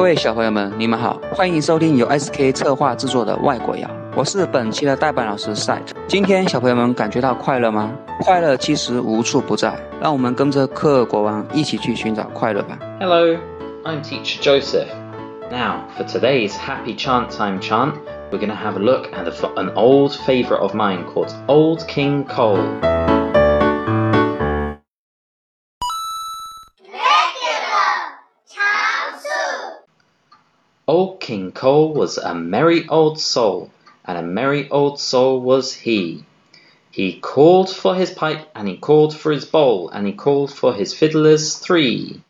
[0.00, 3.86] 各位小朋友们，你们好，欢迎收听由 SK 策划制作的外国谣，
[4.16, 5.90] 我是本期的代班老师 Site。
[6.08, 7.92] 今天小朋友们感觉到快乐吗？
[8.22, 12.78] 快乐其实无处不在，让我们跟着克尔国王一起去寻找快乐吧。
[12.98, 13.36] Hello,
[13.84, 14.88] I'm Teacher Joseph.
[15.50, 17.92] Now, for today's Happy Chant Time chant,
[18.32, 22.24] we're going to have a look at an old favorite of mine called Old King
[22.24, 22.89] Cole.
[30.90, 33.70] Old King Cole was a merry old soul,
[34.04, 36.24] and a merry old soul was he.
[36.90, 40.74] He called for his pipe, and he called for his bowl, and he called for
[40.74, 42.24] his fiddlers three.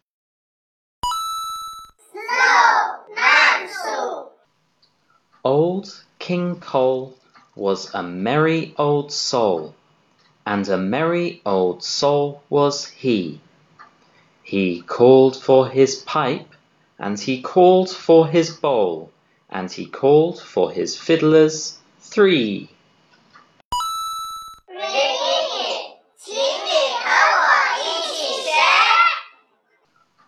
[5.42, 7.16] Old King Cole
[7.56, 9.74] was a merry old soul,
[10.44, 13.40] and a merry old soul was he.
[14.42, 16.46] He called for his pipe,
[17.00, 19.10] and he called for his bowl,
[19.48, 22.68] and he called for his fiddlers three.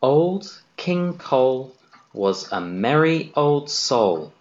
[0.02, 1.76] Old King Cole
[2.12, 4.32] was a merry old soul.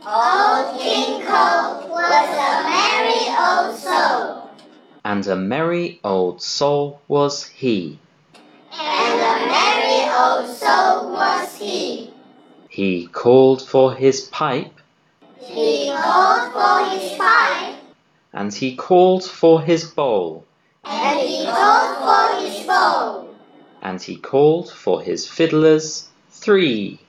[0.00, 4.50] Old King Cole was a merry old soul.
[5.04, 8.00] And a merry old soul was he.
[8.72, 11.12] And a merry old soul
[12.77, 14.71] He called for his pipe,
[15.39, 17.75] He called for his pipe,
[18.33, 20.45] and he called for his bowl,
[20.83, 23.27] and he called for his bowl,
[23.81, 26.99] and he called for his fiddlers three.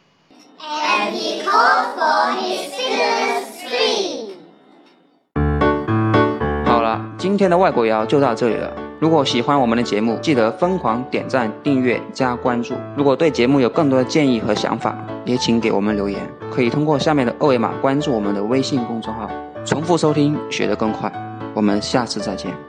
[0.61, 4.37] and he called for his fiddlers three.
[6.65, 8.73] 好了，今天的外国谣就到这里了。
[9.00, 12.76] 如果喜欢我们的节目，记得疯狂点赞、订阅、加关注。
[12.98, 16.20] 如果对节目有更多的建议和想法，也请给我们留言，
[16.52, 19.30] 可以通过下面的二维码关注我们的微信公众号。
[19.64, 21.12] 重复收听，学得更快。
[21.54, 22.69] 我们下次再见。